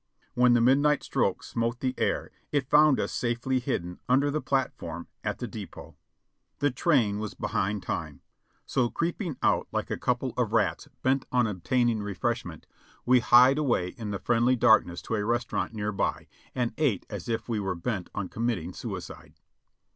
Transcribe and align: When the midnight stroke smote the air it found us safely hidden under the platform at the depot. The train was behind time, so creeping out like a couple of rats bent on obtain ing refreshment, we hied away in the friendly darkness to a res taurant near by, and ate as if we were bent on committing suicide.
When 0.33 0.53
the 0.53 0.61
midnight 0.61 1.03
stroke 1.03 1.43
smote 1.43 1.79
the 1.79 1.93
air 1.95 2.31
it 2.51 2.71
found 2.71 2.99
us 2.99 3.11
safely 3.11 3.59
hidden 3.59 3.99
under 4.09 4.31
the 4.31 4.41
platform 4.41 5.07
at 5.23 5.37
the 5.37 5.47
depot. 5.47 5.95
The 6.57 6.71
train 6.71 7.19
was 7.19 7.35
behind 7.35 7.83
time, 7.83 8.21
so 8.65 8.89
creeping 8.89 9.37
out 9.43 9.67
like 9.71 9.91
a 9.91 9.99
couple 9.99 10.33
of 10.37 10.53
rats 10.53 10.87
bent 11.03 11.27
on 11.31 11.45
obtain 11.45 11.87
ing 11.87 12.01
refreshment, 12.01 12.65
we 13.05 13.19
hied 13.19 13.59
away 13.59 13.89
in 13.89 14.09
the 14.09 14.17
friendly 14.17 14.55
darkness 14.55 15.03
to 15.03 15.13
a 15.13 15.23
res 15.23 15.45
taurant 15.45 15.73
near 15.73 15.91
by, 15.91 16.27
and 16.55 16.73
ate 16.79 17.05
as 17.07 17.29
if 17.29 17.47
we 17.47 17.59
were 17.59 17.75
bent 17.75 18.09
on 18.15 18.27
committing 18.27 18.73
suicide. 18.73 19.35